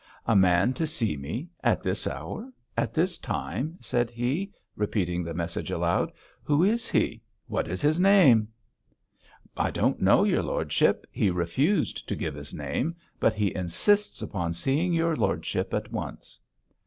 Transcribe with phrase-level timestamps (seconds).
[0.25, 5.31] 'A man to see me at this hour at this time,' said he, repeating the
[5.31, 6.11] message aloud.
[6.41, 7.21] 'Who is he?
[7.45, 8.47] What is his name?'
[9.55, 11.05] 'I don't know, your lordship.
[11.11, 16.39] He refused to give his name, but he insists upon seeing your lordship at once.'